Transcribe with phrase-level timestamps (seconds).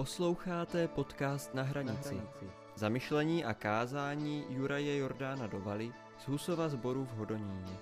[0.00, 2.16] Posloucháte podcast Na hranici.
[2.74, 7.76] Zamyšlení a kázání Juraje Jordána Dovaly z Husova zboru v Hodoníně.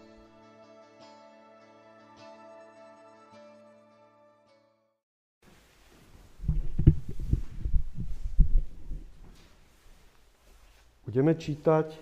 [11.06, 11.98] Budeme čítať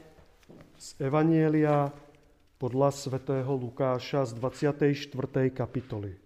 [0.78, 1.92] z Evanielia
[2.56, 5.12] podľa svätého Lukáša z 24.
[5.52, 6.26] kapitoly.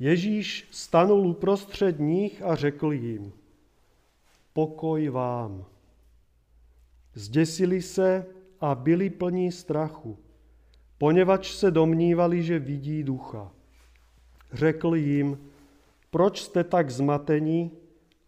[0.00, 3.32] Ježíš stanul uprostřed nich a řekl jim,
[4.52, 5.64] pokoj vám.
[7.14, 8.26] Zdesili se
[8.60, 10.18] a byli plní strachu,
[10.98, 13.52] poněvadž se domnívali, že vidí ducha.
[14.52, 15.38] Řekl jim,
[16.10, 17.70] proč jste tak zmatení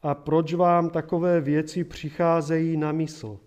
[0.02, 3.40] a proč vám takové věci přicházejí na mysl?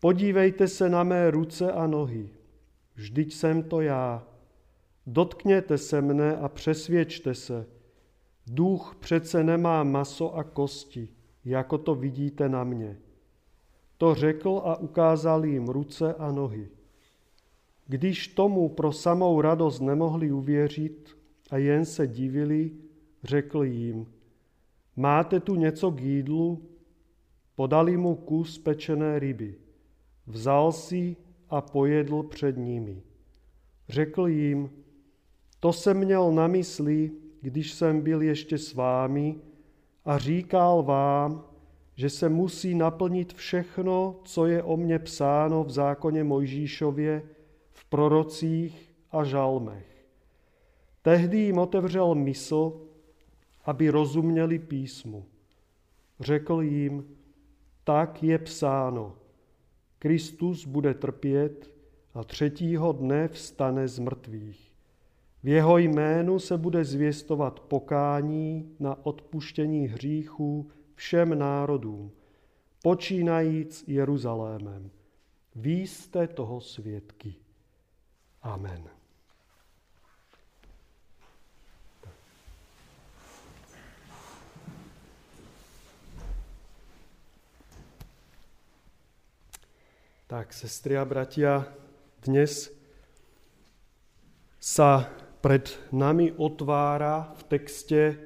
[0.00, 2.28] Podívejte se na mé ruce a nohy.
[2.94, 4.33] Vždyť jsem to já.
[5.06, 7.66] Dotkněte se mne a přesvědčte se.
[8.46, 11.08] Duch přece nemá maso a kosti,
[11.44, 12.96] jako to vidíte na mě.
[13.98, 16.68] To řekl a ukázal jim ruce a nohy.
[17.86, 21.16] Když tomu pro samou radost nemohli uvěřit
[21.50, 22.70] a jen se divili,
[23.22, 24.06] řekl jim,
[24.96, 26.62] máte tu něco k jídlu?
[27.54, 29.54] Podali mu kus pečené ryby.
[30.26, 31.16] Vzal si
[31.50, 33.02] a pojedl před nimi.
[33.88, 34.70] Řekl jim,
[35.64, 39.36] to jsem měl na mysli, když jsem byl ještě s vámi
[40.04, 41.44] a říkal vám,
[41.94, 47.22] že se musí naplnit všechno, co je o mně psáno v zákoně Mojžíšově,
[47.70, 50.06] v prorocích a žalmech.
[51.02, 52.80] Tehdy jim otevřel mysl,
[53.64, 55.24] aby rozuměli písmu.
[56.20, 57.04] Řekl jim,
[57.84, 59.16] tak je psáno.
[59.98, 61.70] Kristus bude trpět
[62.14, 64.63] a třetího dne vstane z mrtvých.
[65.44, 72.12] V jeho jménu se bude zvěstovat pokání na odpuštění hříchů všem národům,
[72.82, 74.90] počínajíc Jeruzalémem.
[75.54, 77.34] Vy jste toho svědky.
[78.42, 78.88] Amen.
[90.26, 91.66] Tak, sestry a bratia,
[92.22, 92.72] dnes
[94.60, 98.16] sa pred nami otvára v texte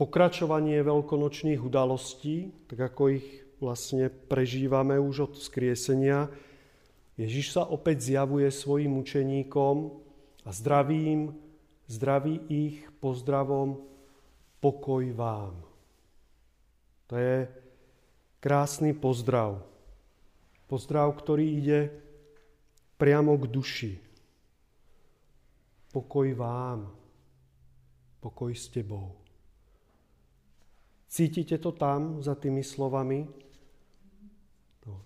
[0.00, 3.28] pokračovanie veľkonočných udalostí, tak ako ich
[3.60, 6.32] vlastne prežívame už od skriesenia.
[7.20, 9.92] Ježiš sa opäť zjavuje svojim učeníkom
[10.48, 11.36] a zdravím,
[11.84, 13.84] zdraví ich pozdravom
[14.64, 15.60] pokoj vám.
[17.12, 17.52] To je
[18.40, 19.60] krásny pozdrav.
[20.72, 21.80] Pozdrav, ktorý ide
[22.96, 23.92] priamo k duši,
[25.92, 26.88] Pokoj vám,
[28.24, 29.12] pokoj s tebou.
[31.04, 33.28] Cítite to tam za tými slovami?
[34.88, 34.96] To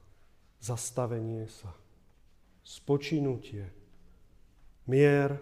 [0.63, 1.75] zastavenie sa,
[2.63, 3.67] spočinutie,
[4.87, 5.35] mier,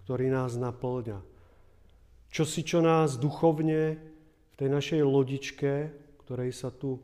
[0.00, 1.20] ktorý nás naplňa.
[2.32, 5.72] Čo si, čo nás duchovne v tej našej lodičke,
[6.24, 6.96] ktorej sa tu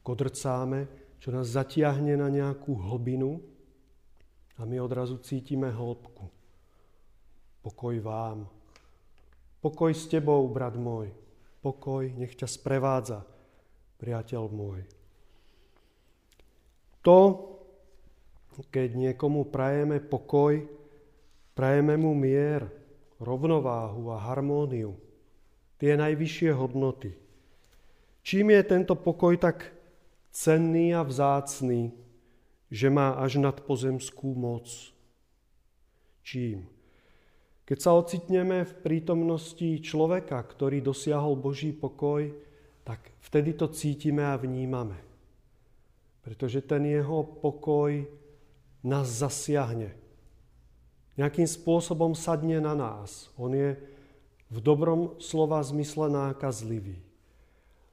[0.00, 0.88] kodrcáme,
[1.20, 3.44] čo nás zatiahne na nejakú hlbinu
[4.56, 6.39] a my odrazu cítime hĺbku.
[7.60, 8.48] Pokoj vám.
[9.60, 11.12] Pokoj s tebou, brat môj.
[11.60, 13.20] Pokoj nech ťa sprevádza,
[14.00, 14.80] priateľ môj.
[17.04, 17.20] To,
[18.72, 20.64] keď niekomu prajeme pokoj,
[21.52, 22.64] prajeme mu mier,
[23.20, 24.96] rovnováhu a harmóniu.
[25.76, 27.12] Tie najvyššie hodnoty.
[28.24, 29.68] Čím je tento pokoj tak
[30.32, 31.92] cenný a vzácný,
[32.72, 34.68] že má až nad pozemskú moc?
[36.24, 36.79] Čím?
[37.70, 42.34] Keď sa ocitneme v prítomnosti človeka, ktorý dosiahol Boží pokoj,
[42.82, 44.98] tak vtedy to cítime a vnímame.
[46.26, 48.10] Pretože ten jeho pokoj
[48.82, 49.94] nás zasiahne.
[51.14, 53.30] Nejakým spôsobom sadne na nás.
[53.38, 53.78] On je
[54.50, 56.98] v dobrom slova zmysle nákazlivý.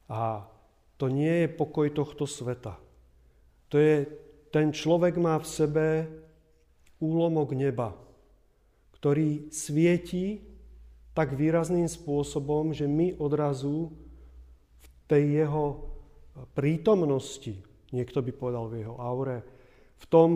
[0.10, 0.50] A
[0.98, 2.81] to nie je pokoj tohto sveta.
[3.69, 4.10] To je,
[4.50, 5.86] ten človek má v sebe
[6.98, 7.94] úlomok neba,
[8.98, 10.42] ktorý svieti
[11.14, 13.94] tak výrazným spôsobom, že my odrazu
[14.82, 15.66] v tej jeho
[16.58, 17.62] prítomnosti,
[17.94, 19.46] niekto by povedal v jeho aure,
[19.98, 20.30] v tom,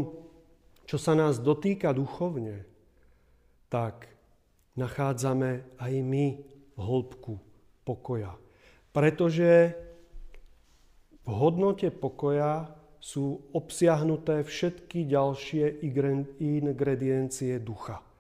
[0.86, 2.66] čo sa nás dotýka duchovne,
[3.66, 4.06] tak
[4.78, 6.26] nachádzame aj my
[6.78, 7.42] hĺbku
[7.82, 8.38] pokoja.
[8.94, 9.74] Pretože
[11.26, 12.70] v hodnote pokoja
[13.02, 18.11] sú obsiahnuté všetky ďalšie ingrediencie ducha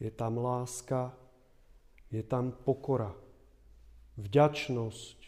[0.00, 1.12] je tam láska,
[2.10, 3.14] je tam pokora,
[4.16, 5.18] vďačnosť,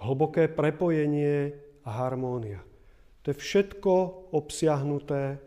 [0.00, 2.62] hlboké prepojenie a harmónia.
[3.22, 3.92] To je všetko
[4.32, 5.38] obsiahnuté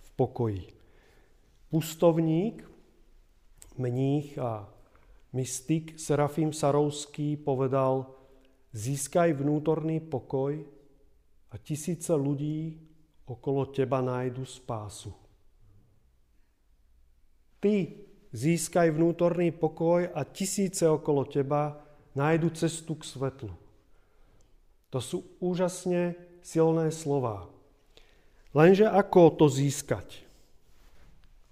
[0.00, 0.64] v pokoji.
[1.68, 2.62] Pustovník,
[3.76, 4.70] mních a
[5.32, 8.06] mystik Serafím Sarovský povedal,
[8.72, 10.64] získaj vnútorný pokoj
[11.50, 12.78] a tisíce ľudí
[13.26, 15.25] okolo teba nájdu spásu.
[17.60, 17.96] Ty
[18.36, 21.80] získaj vnútorný pokoj a tisíce okolo teba
[22.12, 23.52] nájdu cestu k svetlu.
[24.92, 27.48] To sú úžasne silné slova.
[28.56, 30.24] Lenže ako to získať?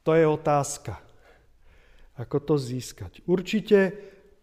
[0.04, 1.00] To je otázka.
[2.16, 3.20] Ako to získať?
[3.26, 3.92] Určite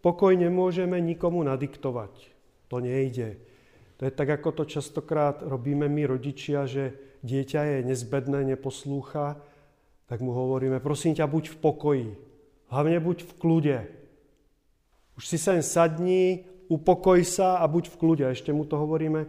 [0.04, 2.12] pokoj nemôžeme nikomu nadiktovať.
[2.68, 3.38] To nejde.
[3.98, 9.38] To je tak, ako to častokrát robíme my rodičia, že dieťa je nezbedné, neposlúcha,
[10.12, 12.08] tak mu hovoríme, prosím ťa, buď v pokoji.
[12.68, 13.78] Hlavne buď v kľude.
[15.16, 18.24] Už si sem sadni, upokoj sa a buď v kľude.
[18.28, 19.24] Ešte mu to hovoríme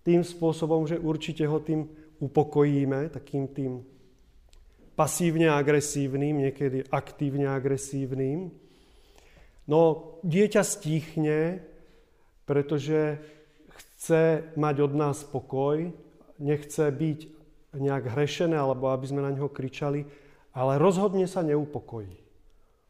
[0.00, 1.84] tým spôsobom, že určite ho tým
[2.24, 3.84] upokojíme, takým tým
[4.96, 8.48] pasívne agresívnym, niekedy aktívne agresívnym.
[9.68, 9.80] No,
[10.24, 11.60] dieťa stichne,
[12.48, 13.20] pretože
[13.76, 15.92] chce mať od nás pokoj,
[16.40, 17.43] nechce byť
[17.76, 20.06] nejak hrešené, alebo aby sme na neho kričali,
[20.54, 22.14] ale rozhodne sa neupokojí.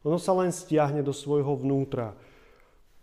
[0.05, 2.13] Ono sa len stiahne do svojho vnútra.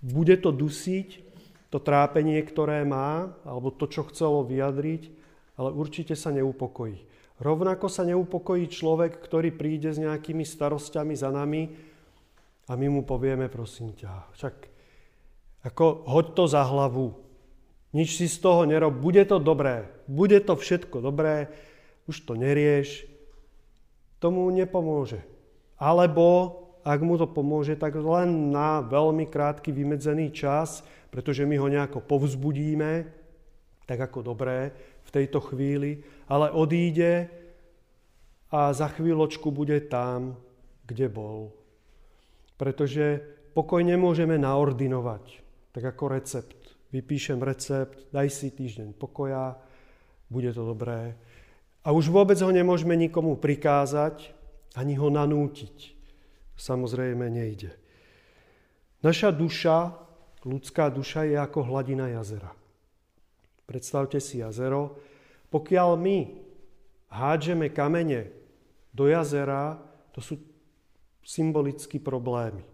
[0.02, 1.34] Bude to dusiť,
[1.74, 5.10] to trápenie, ktoré má, alebo to, čo chcelo vyjadriť,
[5.58, 7.10] ale určite sa neupokojí.
[7.42, 11.74] Rovnako sa neupokojí človek, ktorý príde s nejakými starostiami za nami
[12.70, 14.56] a my mu povieme, prosím ťa, však
[15.66, 17.18] ako hoď to za hlavu,
[17.98, 21.50] nič si z toho nerob, bude to dobré, bude to všetko dobré,
[22.12, 23.08] už to nerieš,
[24.20, 25.24] tomu nepomôže.
[25.80, 31.72] Alebo ak mu to pomôže, tak len na veľmi krátky vymedzený čas, pretože my ho
[31.72, 33.08] nejako povzbudíme,
[33.88, 34.76] tak ako dobré
[35.08, 37.32] v tejto chvíli, ale odíde
[38.52, 40.36] a za chvíľočku bude tam,
[40.86, 41.56] kde bol.
[42.60, 43.24] Pretože
[43.56, 45.24] pokoj nemôžeme naordinovať,
[45.72, 46.60] tak ako recept.
[46.92, 49.56] Vypíšem recept, daj si týždeň pokoja,
[50.28, 51.16] bude to dobré.
[51.82, 54.34] A už vôbec ho nemôžeme nikomu prikázať,
[54.78, 55.98] ani ho nanútiť.
[56.54, 57.74] Samozrejme nejde.
[59.02, 60.02] Naša duša
[60.42, 62.50] Ľudská duša je ako hladina jazera.
[63.70, 64.98] Predstavte si jazero.
[65.54, 66.18] Pokiaľ my
[67.14, 68.34] hádžeme kamene
[68.90, 69.78] do jazera,
[70.10, 70.42] to sú
[71.22, 72.66] symbolické problémy,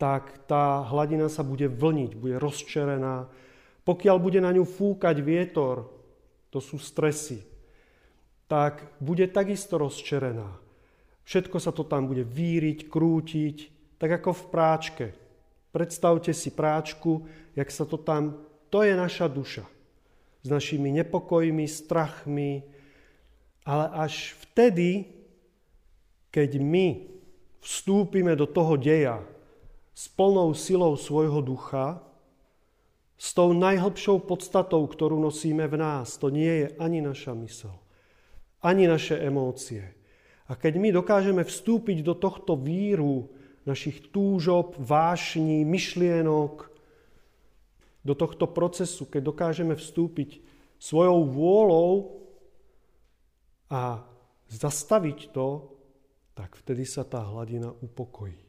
[0.00, 3.28] tak tá hladina sa bude vlniť, bude rozčerená.
[3.84, 5.92] Pokiaľ bude na ňu fúkať vietor,
[6.48, 7.44] to sú stresy,
[8.50, 10.58] tak bude takisto rozčerená.
[11.22, 13.56] Všetko sa to tam bude víriť, krútiť,
[14.02, 15.06] tak ako v práčke.
[15.70, 18.42] Predstavte si práčku, jak sa to tam...
[18.74, 19.62] To je naša duša.
[20.42, 22.66] S našimi nepokojmi, strachmi.
[23.62, 25.06] Ale až vtedy,
[26.34, 27.06] keď my
[27.62, 29.22] vstúpime do toho deja
[29.94, 32.02] s plnou silou svojho ducha,
[33.20, 37.76] s tou najhlbšou podstatou, ktorú nosíme v nás, to nie je ani naša mysel,
[38.60, 39.96] ani naše emócie.
[40.50, 43.30] A keď my dokážeme vstúpiť do tohto víru,
[43.68, 46.72] našich túžob, vášní, myšlienok,
[48.00, 50.40] do tohto procesu, keď dokážeme vstúpiť
[50.80, 51.92] svojou vôľou
[53.68, 54.00] a
[54.48, 55.76] zastaviť to,
[56.32, 58.40] tak vtedy sa tá hladina upokojí.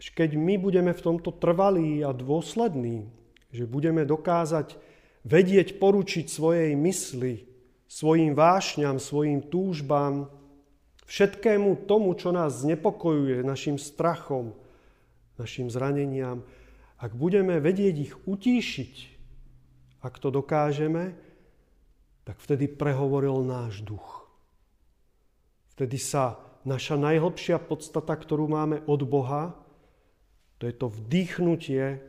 [0.00, 3.06] Až keď my budeme v tomto trvalí a dôslední,
[3.52, 4.80] že budeme dokázať
[5.28, 7.51] vedieť poručiť svojej mysli,
[7.92, 10.32] svojim vášňam, svojim túžbám,
[11.12, 14.56] Všetkému tomu, čo nás znepokojuje, našim strachom,
[15.36, 16.40] našim zraneniam,
[16.96, 18.94] ak budeme vedieť ich utíšiť,
[20.00, 21.12] ak to dokážeme,
[22.24, 24.24] tak vtedy prehovoril náš duch.
[25.76, 29.52] Vtedy sa naša najhlbšia podstata, ktorú máme od Boha,
[30.56, 32.00] to je to vdýchnutie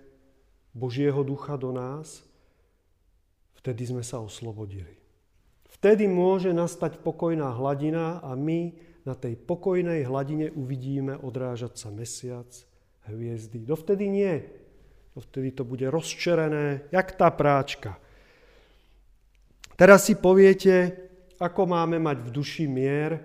[0.72, 2.24] Božieho ducha do nás,
[3.60, 5.03] vtedy sme sa oslobodili.
[5.84, 8.72] Vtedy môže nastať pokojná hladina a my
[9.04, 12.48] na tej pokojnej hladine uvidíme odrážať sa mesiac,
[13.04, 13.68] hviezdy.
[13.68, 14.48] Dovtedy nie.
[15.12, 18.00] Dovtedy to bude rozčerené, jak tá práčka.
[19.76, 20.96] Teraz si poviete,
[21.36, 23.20] ako máme mať v duši mier,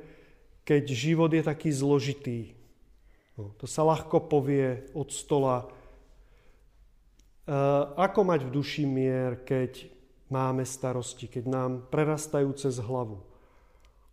[0.67, 2.59] keď život je taký zložitý.
[3.39, 5.63] No, to sa ľahko povie od stola.
[5.63, 5.67] E,
[7.95, 9.95] ako mať v duši mier, keď
[10.29, 13.25] máme starosti, keď nám prerastajú cez hlavu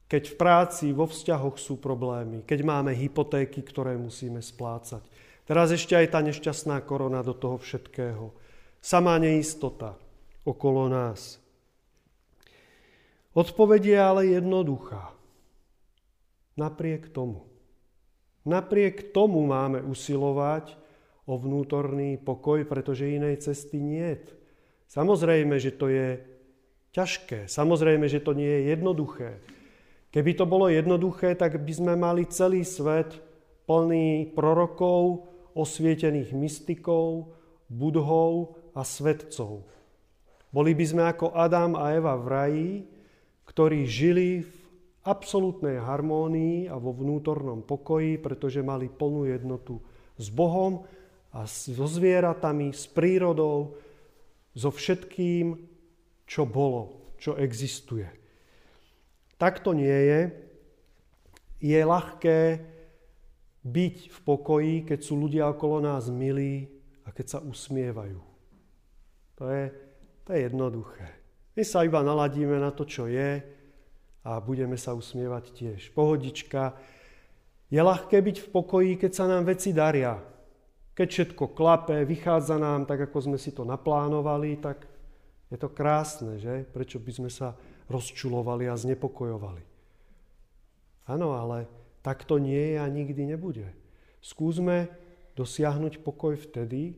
[0.06, 5.02] keď v práci, vo vzťahoch sú problémy, keď máme hypotéky, ktoré musíme splácať,
[5.46, 8.34] Teraz ešte aj tá nešťastná korona do toho všetkého.
[8.82, 9.94] Samá neistota
[10.42, 11.38] okolo nás.
[13.38, 15.14] Odpoveď je ale jednoduchá.
[16.58, 17.46] Napriek tomu.
[18.46, 20.74] Napriek tomu máme usilovať
[21.30, 24.18] o vnútorný pokoj, pretože inej cesty nie.
[24.90, 26.22] Samozrejme, že to je
[26.96, 27.52] ťažké.
[27.52, 29.44] Samozrejme, že to nie je jednoduché.
[30.16, 33.20] Keby to bolo jednoduché, tak by sme mali celý svet
[33.68, 37.36] plný prorokov, osvietených mystikov,
[37.68, 39.68] budhov a svetcov.
[40.56, 42.72] Boli by sme ako Adam a Eva v raji,
[43.44, 44.54] ktorí žili v
[45.04, 49.84] absolútnej harmónii a vo vnútornom pokoji, pretože mali plnú jednotu
[50.16, 50.88] s Bohom
[51.36, 53.76] a so zvieratami, s prírodou,
[54.56, 55.60] so všetkým,
[56.24, 58.08] čo bolo, čo existuje.
[59.36, 60.22] Tak to nie je.
[61.60, 62.64] Je ľahké
[63.66, 66.72] byť v pokoji, keď sú ľudia okolo nás milí
[67.04, 68.22] a keď sa usmievajú.
[69.36, 69.64] To je,
[70.24, 71.08] to je jednoduché.
[71.56, 73.44] My sa iba naladíme na to, čo je
[74.26, 75.82] a budeme sa usmievať tiež.
[75.92, 76.76] Pohodička.
[77.68, 80.16] Je ľahké byť v pokoji, keď sa nám veci daria.
[80.96, 84.88] Keď všetko klape, vychádza nám tak, ako sme si to naplánovali, tak
[85.52, 86.64] je to krásne, že?
[86.72, 87.52] Prečo by sme sa
[87.92, 89.64] rozčulovali a znepokojovali?
[91.12, 91.68] Áno, ale
[92.00, 93.68] tak to nie je a nikdy nebude.
[94.24, 94.88] Skúsme
[95.36, 96.96] dosiahnuť pokoj vtedy,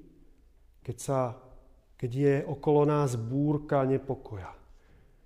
[0.86, 1.20] keď, sa,
[2.00, 4.54] keď je okolo nás búrka nepokoja.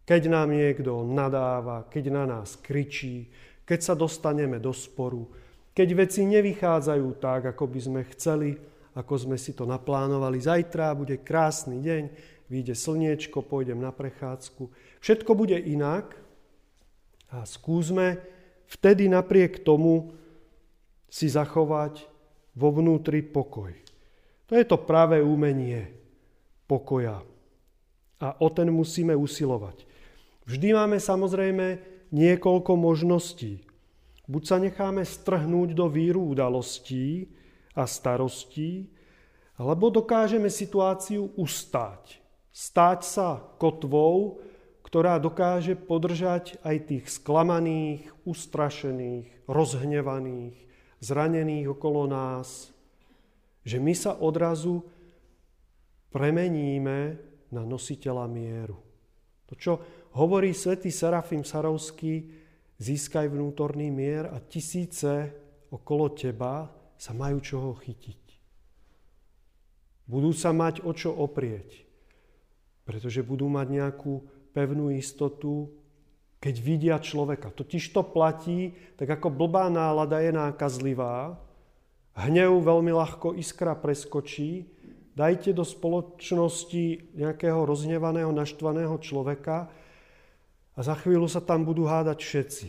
[0.08, 3.30] Keď nám niekto nadáva, keď na nás kričí,
[3.68, 5.30] keď sa dostaneme do sporu,
[5.72, 8.60] keď veci nevychádzajú tak, ako by sme chceli,
[8.92, 10.44] ako sme si to naplánovali.
[10.44, 12.04] Zajtra bude krásny deň,
[12.51, 14.68] vyjde slniečko, pôjdem na prechádzku.
[15.00, 16.12] Všetko bude inak
[17.32, 18.20] a skúsme
[18.68, 20.12] vtedy napriek tomu
[21.08, 22.04] si zachovať
[22.56, 23.72] vo vnútri pokoj.
[24.51, 25.88] To je to práve umenie
[26.68, 27.24] pokoja.
[28.20, 29.88] A o ten musíme usilovať.
[30.44, 31.80] Vždy máme samozrejme
[32.12, 33.63] niekoľko možností.
[34.32, 37.28] Buď sa necháme strhnúť do víru udalostí
[37.76, 38.88] a starostí,
[39.60, 42.24] alebo dokážeme situáciu ustáť.
[42.56, 44.40] Stáť sa kotvou,
[44.88, 50.56] ktorá dokáže podržať aj tých sklamaných, ustrašených, rozhnevaných,
[51.04, 52.72] zranených okolo nás,
[53.68, 54.80] že my sa odrazu
[56.08, 57.20] premeníme
[57.52, 58.80] na nositeľa mieru.
[59.52, 59.74] To, čo
[60.16, 62.40] hovorí svätý Serafim Sarovský,
[62.82, 65.30] získaj vnútorný mier a tisíce
[65.70, 68.22] okolo teba sa majú čoho chytiť.
[70.10, 71.86] Budú sa mať o čo oprieť,
[72.84, 75.72] pretože budú mať nejakú pevnú istotu,
[76.42, 77.54] keď vidia človeka.
[77.54, 81.38] Totiž to platí, tak ako blbá nálada je nákazlivá,
[82.18, 84.68] hnev veľmi ľahko iskra preskočí,
[85.14, 89.70] dajte do spoločnosti nejakého rozhnevaného, naštvaného človeka
[90.75, 92.68] a za chvíľu sa tam budú hádať všetci.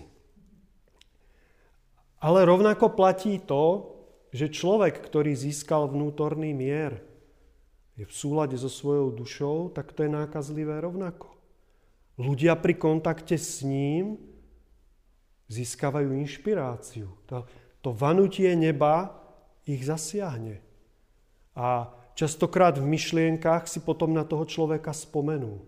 [2.22, 3.94] Ale rovnako platí to,
[4.30, 7.02] že človek, ktorý získal vnútorný mier,
[7.98, 11.28] je v súlade so svojou dušou, tak to je nákazlivé rovnako.
[12.16, 14.16] Ľudia pri kontakte s ním
[15.52, 17.12] získavajú inšpiráciu.
[17.28, 17.44] To,
[17.84, 19.12] to vanutie neba
[19.68, 20.64] ich zasiahne.
[21.52, 25.60] A častokrát v myšlienkách si potom na toho človeka spomenú.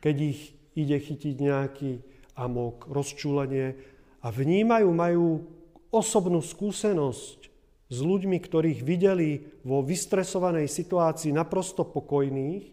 [0.00, 0.40] Keď ich
[0.76, 1.90] ide chytiť nejaký
[2.38, 3.76] amok, rozčúlenie
[4.22, 5.26] a vnímajú, majú
[5.90, 7.38] osobnú skúsenosť
[7.90, 12.70] s ľuďmi, ktorých videli vo vystresovanej situácii naprosto pokojných,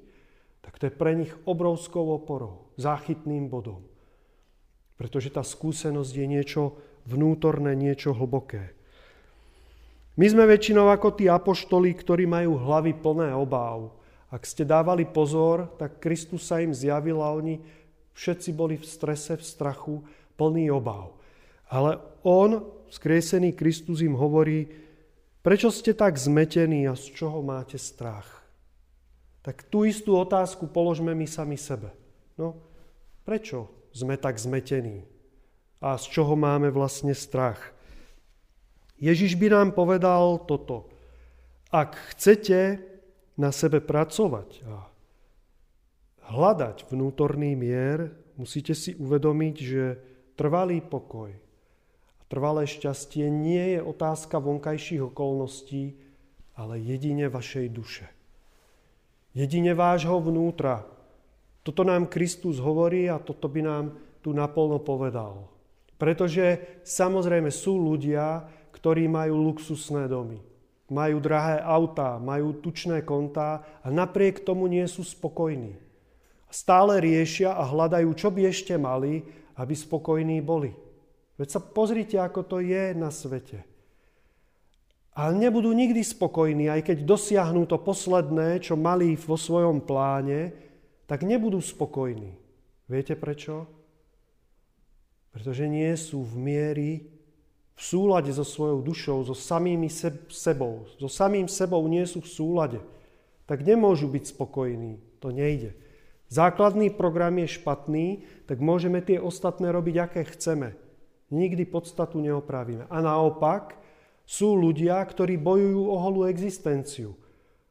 [0.62, 3.82] tak to je pre nich obrovskou oporou, záchytným bodom.
[5.00, 6.77] Pretože tá skúsenosť je niečo
[7.10, 8.77] vnútorné, niečo hlboké.
[10.18, 13.94] My sme väčšinou ako tí apoštoli, ktorí majú hlavy plné obáv.
[14.34, 17.62] Ak ste dávali pozor, tak Kristus sa im zjavil a oni
[18.17, 20.01] všetci boli v strese, v strachu,
[20.33, 21.13] plný obáv.
[21.69, 24.65] Ale on, skriesený Kristus, im hovorí,
[25.45, 28.38] prečo ste tak zmetení a z čoho máte strach?
[29.47, 31.95] tak tú istú otázku položme my sami sebe.
[32.36, 32.59] No,
[33.24, 35.07] prečo sme tak zmetení?
[35.79, 37.71] A z čoho máme vlastne strach?
[39.00, 40.91] Ježiš by nám povedal toto.
[41.71, 42.83] Ak chcete
[43.39, 44.91] na sebe pracovať a
[46.31, 49.84] hľadať vnútorný mier, musíte si uvedomiť, že
[50.36, 51.31] trvalý pokoj
[52.17, 55.98] a trvalé šťastie nie je otázka vonkajších okolností,
[56.57, 58.07] ale jedine vašej duše
[59.38, 60.81] jedine vášho vnútra.
[61.62, 63.86] Toto nám Kristus hovorí a toto by nám
[64.25, 65.46] tu naplno povedal.
[66.01, 70.41] Pretože samozrejme sú ľudia, ktorí majú luxusné domy.
[70.88, 75.75] majú drahé autá, majú tučné kontá a napriek tomu nie sú spokojní.
[76.48, 79.24] Stále riešia a hľadajú, čo by ešte mali,
[79.60, 80.72] aby spokojní boli.
[81.38, 83.62] Veď sa pozrite, ako to je na svete.
[85.18, 90.54] A nebudú nikdy spokojní, aj keď dosiahnu to posledné, čo mali vo svojom pláne,
[91.10, 92.38] tak nebudú spokojní.
[92.86, 93.66] Viete prečo?
[95.34, 96.89] Pretože nie sú v miery
[97.77, 99.89] v súlade so svojou dušou, so samými
[100.34, 100.89] sebou.
[100.98, 102.80] So samým sebou nie sú v súlade.
[103.46, 104.98] Tak nemôžu byť spokojní.
[105.22, 105.77] To nejde.
[106.27, 108.07] Základný program je špatný,
[108.43, 110.75] tak môžeme tie ostatné robiť, aké chceme.
[111.31, 112.88] Nikdy podstatu neopravíme.
[112.91, 113.79] A naopak,
[114.27, 117.15] sú ľudia, ktorí bojujú o holú existenciu.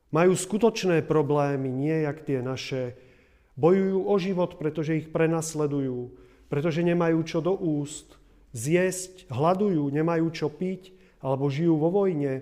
[0.08, 2.96] Majú skutočné problémy, nie jak tie naše.
[3.60, 6.16] Bojujú o život, pretože ich prenasledujú,
[6.48, 8.16] pretože nemajú čo do úst,
[8.56, 12.40] zjesť, hľadujú, nemajú čo piť alebo žijú vo vojne.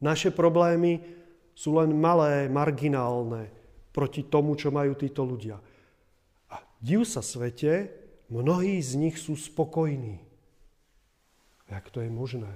[0.00, 1.04] Naše problémy
[1.52, 3.55] sú len malé, marginálne
[3.96, 5.56] proti tomu, čo majú títo ľudia.
[6.52, 7.88] A div sa svete,
[8.28, 10.20] mnohí z nich sú spokojní.
[11.72, 12.52] Jak to je možné?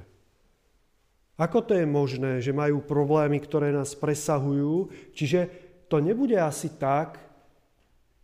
[1.40, 4.92] Ako to je možné, že majú problémy, ktoré nás presahujú?
[5.16, 5.48] Čiže
[5.88, 7.16] to nebude asi tak,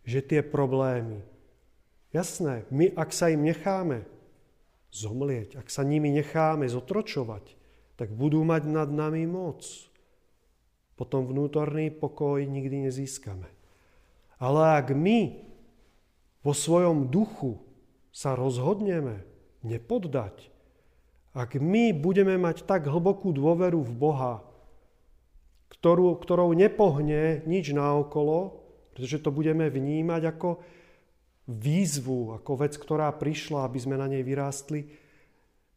[0.05, 1.25] že tie problémy
[2.15, 4.07] Jasné, my ak sa im necháme
[4.95, 7.43] zomlieť, ak sa nimi necháme zotročovať,
[7.99, 9.61] tak budú mať nad nami moc.
[10.97, 13.45] Potom vnútorný pokoj nikdy nezískame.
[14.41, 15.45] Ale ak my
[16.41, 17.61] vo svojom duchu
[18.09, 19.21] sa rozhodneme
[19.61, 20.49] nepoddať,
[21.37, 24.41] ak my budeme mať tak hlbokú dôveru v Boha,
[25.69, 28.65] ktorú, ktorou nepohne nič naokolo,
[28.97, 30.65] pretože to budeme vnímať ako
[31.45, 34.89] výzvu, ako vec, ktorá prišla, aby sme na nej vyrástli,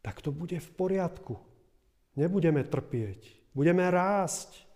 [0.01, 1.37] tak to bude v poriadku.
[2.17, 4.70] Nebudeme trpieť, budeme rásť.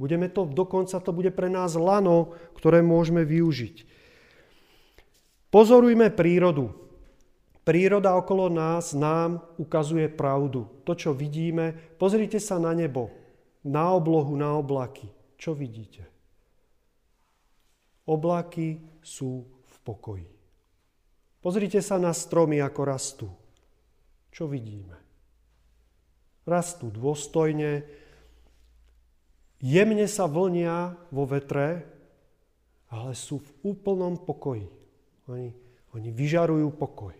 [0.00, 3.84] Budeme to, dokonca to bude pre nás lano, ktoré môžeme využiť.
[5.52, 6.72] Pozorujme prírodu.
[7.60, 10.64] Príroda okolo nás nám ukazuje pravdu.
[10.88, 13.12] To, čo vidíme, pozrite sa na nebo,
[13.60, 15.12] na oblohu, na oblaky.
[15.36, 16.08] Čo vidíte?
[18.08, 20.28] Oblaky sú v pokoji.
[21.44, 23.28] Pozrite sa na stromy, ako rastú.
[24.32, 24.96] Čo vidíme?
[26.48, 27.84] Rastú dôstojne,
[29.60, 31.86] jemne sa vlnia vo vetre,
[32.90, 34.66] ale sú v úplnom pokoji.
[35.30, 35.54] Oni,
[35.94, 37.14] oni vyžarujú pokoj.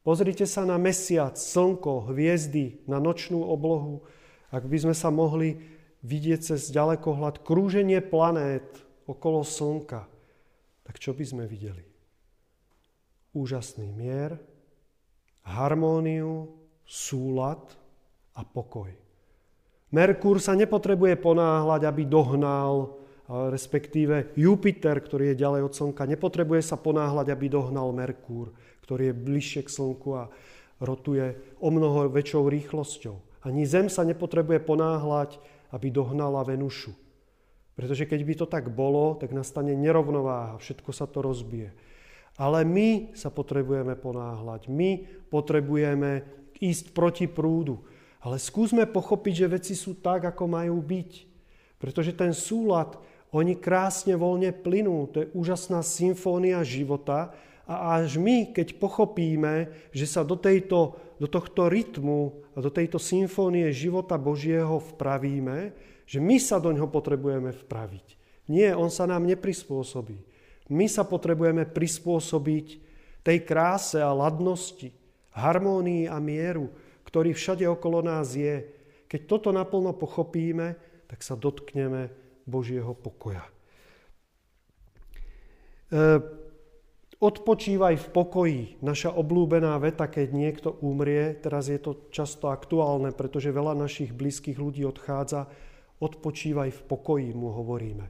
[0.00, 4.06] Pozrite sa na mesiac, slnko, hviezdy, na nočnú oblohu.
[4.54, 5.58] Ak by sme sa mohli
[6.06, 8.64] vidieť cez ďalekohľad krúženie planét
[9.04, 10.06] okolo slnka,
[10.86, 11.90] tak čo by sme videli?
[13.34, 14.38] úžasný mier,
[15.46, 16.50] harmóniu,
[16.82, 17.62] súlad
[18.34, 18.90] a pokoj.
[19.90, 22.94] Merkúr sa nepotrebuje ponáhľať, aby dohnal,
[23.26, 28.54] respektíve Jupiter, ktorý je ďalej od Slnka, nepotrebuje sa ponáhľať, aby dohnal Merkúr,
[28.86, 30.30] ktorý je bližšie k Slnku a
[30.78, 33.42] rotuje o mnoho väčšou rýchlosťou.
[33.42, 35.42] Ani Zem sa nepotrebuje ponáhľať,
[35.74, 36.94] aby dohnala Venušu.
[37.74, 41.72] Pretože keď by to tak bolo, tak nastane nerovnováha, všetko sa to rozbije.
[42.38, 44.70] Ale my sa potrebujeme ponáhľať.
[44.70, 46.24] My potrebujeme
[46.60, 47.82] ísť proti prúdu.
[48.20, 51.10] Ale skúsme pochopiť, že veci sú tak, ako majú byť.
[51.80, 53.00] Pretože ten súlad,
[53.32, 55.08] oni krásne voľne plynú.
[55.16, 57.32] To je úžasná symfónia života.
[57.64, 63.72] A až my, keď pochopíme, že sa do, tejto, do tohto rytmu do tejto symfónie
[63.72, 65.72] života Božieho vpravíme,
[66.04, 68.06] že my sa do ňoho potrebujeme vpraviť.
[68.50, 70.18] Nie, on sa nám neprispôsobí.
[70.70, 72.66] My sa potrebujeme prispôsobiť
[73.22, 74.90] tej kráse a ladnosti,
[75.34, 76.70] harmónii a mieru,
[77.10, 78.70] ktorý všade okolo nás je.
[79.10, 80.78] Keď toto naplno pochopíme,
[81.10, 82.14] tak sa dotkneme
[82.46, 83.42] Božieho pokoja.
[85.90, 85.98] E,
[87.18, 88.62] odpočívaj v pokoji.
[88.78, 94.54] Naša oblúbená veta, keď niekto umrie, teraz je to často aktuálne, pretože veľa našich blízkych
[94.54, 95.50] ľudí odchádza,
[95.98, 98.06] odpočívaj v pokoji, mu hovoríme.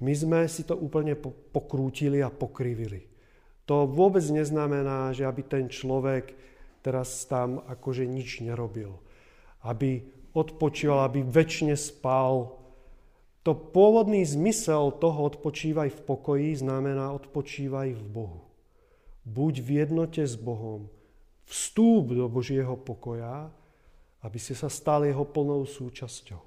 [0.00, 1.18] My sme si to úplne
[1.50, 3.10] pokrútili a pokrivili.
[3.68, 6.32] To vôbec neznamená, že aby ten človek
[6.80, 8.96] teraz tam akože nič nerobil.
[9.60, 12.56] Aby odpočíval, aby väčšine spal.
[13.44, 18.40] To pôvodný zmysel toho odpočívaj v pokoji znamená odpočívaj v Bohu.
[19.24, 20.88] Buď v jednote s Bohom.
[21.48, 23.50] Vstúp do Božieho pokoja,
[24.20, 26.40] aby si sa stal jeho plnou súčasťou.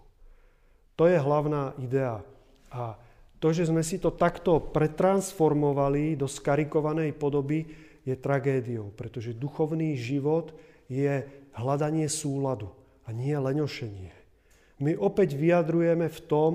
[0.96, 2.22] To je hlavná idea.
[2.70, 2.98] A
[3.42, 7.68] to, že sme si to takto pretransformovali do skarikovanej podoby,
[8.04, 10.52] je tragédiou, pretože duchovný život
[10.92, 11.24] je
[11.56, 12.72] hľadanie súladu
[13.08, 14.12] a nie leňošenie.
[14.84, 16.52] My opäť vyjadrujeme v tom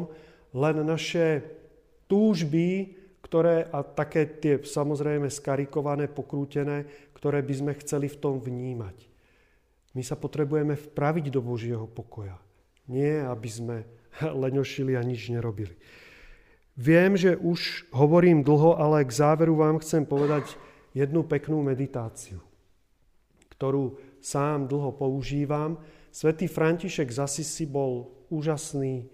[0.52, 1.44] len naše
[2.08, 9.08] túžby, ktoré, a také tie samozrejme skarikované, pokrútené, ktoré by sme chceli v tom vnímať.
[9.96, 12.36] My sa potrebujeme vpraviť do Božieho pokoja.
[12.88, 13.76] Nie, aby sme
[14.44, 15.76] leňošili a nič nerobili.
[16.78, 20.54] Viem, že už hovorím dlho, ale k záveru vám chcem povedať
[20.96, 22.40] jednu peknú meditáciu,
[23.54, 25.80] ktorú sám dlho používam.
[26.08, 29.08] Svetý František z Asisi bol úžasný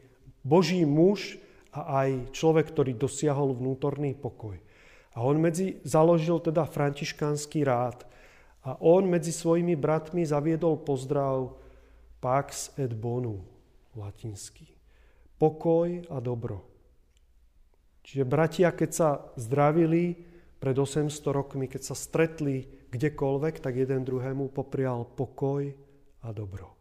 [0.44, 1.40] Boží muž
[1.74, 4.60] a aj človek, ktorý dosiahol vnútorný pokoj.
[5.14, 8.02] A on medzi, založil teda františkánsky rád.
[8.66, 11.54] A on medzi svojimi bratmi zaviedol pozdrav
[12.18, 13.44] Pax et Bonum,
[13.94, 14.66] latinský.
[15.36, 16.64] Pokoj a dobro.
[18.04, 20.33] Čiže bratia, keď sa zdravili
[20.64, 25.68] pred 800 rokmi, keď sa stretli kdekoľvek, tak jeden druhému poprial pokoj
[26.24, 26.72] a dobro.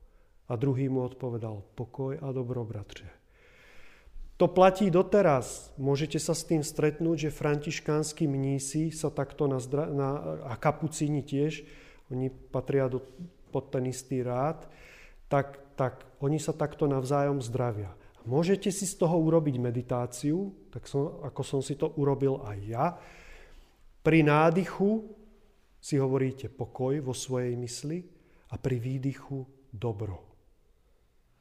[0.48, 3.12] A druhý mu odpovedal pokoj a dobro, bratře.
[4.40, 5.76] To platí doteraz.
[5.76, 11.20] Môžete sa s tým stretnúť, že františkánsky mnísi sa takto na, zdra- na a kapucíni
[11.20, 11.68] tiež,
[12.08, 13.04] oni patria do,
[13.52, 14.64] pod ten istý rád,
[15.28, 17.92] tak, tak oni sa takto navzájom zdravia.
[18.24, 22.88] Môžete si z toho urobiť meditáciu, tak som, ako som si to urobil aj ja.
[24.04, 25.08] Pri nádychu
[25.80, 28.04] si hovoríte pokoj vo svojej mysli
[28.52, 30.20] a pri výdychu dobro.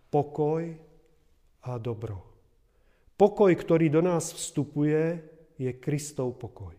[0.07, 0.63] Pokoj
[1.67, 2.23] a dobro.
[3.19, 5.27] Pokoj, ktorý do nás vstupuje,
[5.59, 6.75] je Kristov pokoj.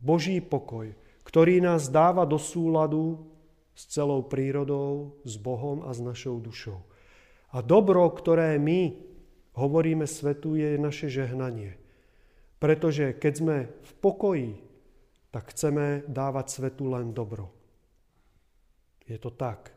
[0.00, 0.96] Boží pokoj,
[1.28, 3.20] ktorý nás dáva do súladu
[3.76, 6.80] s celou prírodou, s Bohom a s našou dušou.
[7.52, 8.96] A dobro, ktoré my
[9.56, 11.76] hovoríme svetu, je naše žehnanie.
[12.60, 14.69] Pretože keď sme v pokoji,
[15.30, 17.50] tak chceme dávať svetu len dobro.
[19.06, 19.74] Je to tak.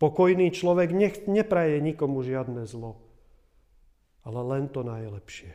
[0.00, 2.96] Pokojný človek nech, nepraje nikomu žiadne zlo,
[4.24, 5.52] ale len to najlepšie.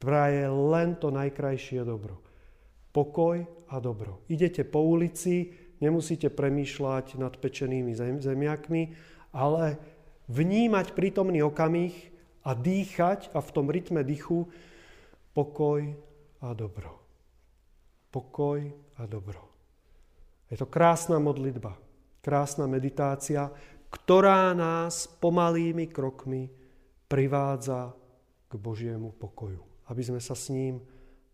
[0.00, 2.24] Praje len to najkrajšie dobro.
[2.96, 4.24] Pokoj a dobro.
[4.32, 5.52] Idete po ulici,
[5.84, 8.82] nemusíte premýšľať nad pečenými zemiakmi,
[9.36, 9.76] ale
[10.32, 11.92] vnímať prítomný okamih
[12.48, 14.48] a dýchať a v tom rytme dychu
[15.36, 15.92] pokoj
[16.40, 17.01] a dobro.
[18.12, 18.60] Pokoj
[19.00, 19.40] a dobro.
[20.52, 21.80] Je to krásna modlitba,
[22.20, 23.48] krásna meditácia,
[23.88, 26.52] ktorá nás pomalými krokmi
[27.08, 27.96] privádza
[28.48, 30.84] k Božiemu pokoju, aby sme sa s ním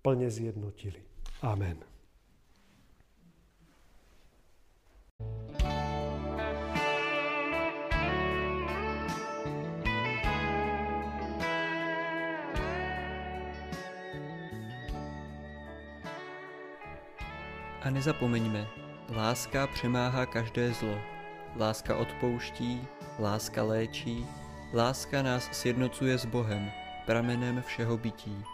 [0.03, 1.03] plne zjednotili.
[1.43, 1.88] Amen.
[17.89, 18.69] A nezapomeňme,
[19.17, 20.99] láska přemáhá každé zlo.
[21.57, 22.85] Láska odpouští,
[23.19, 24.27] láska léčí,
[24.75, 26.71] láska nás sjednocuje s Bohem,
[27.07, 28.45] pramenem všeho bytí.